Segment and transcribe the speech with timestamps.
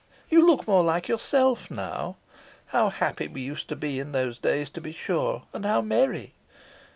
[0.31, 2.17] You look more like yourself now.
[2.69, 5.43] How happy we used to be in those days, to be sure!
[5.53, 6.33] and how merry!